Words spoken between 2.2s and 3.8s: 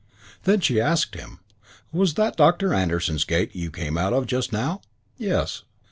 Doctor Anderson's gate you